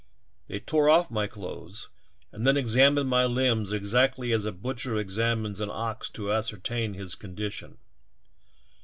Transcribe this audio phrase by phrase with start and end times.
[0.47, 1.89] They tore off my clothes
[2.31, 7.13] and then examined my limbs exactly as a butcher examines an ox to ascertain his
[7.13, 7.75] con dition.